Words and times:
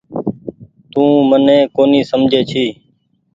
تو 0.93 1.03
مني 1.29 1.57
ڪونيٚ 1.75 2.07
سمجھي 2.11 2.41
ڇي۔ 2.49 2.65